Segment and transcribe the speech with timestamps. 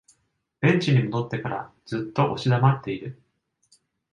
[0.61, 3.21] ベンチに戻ってからずっと押し黙っている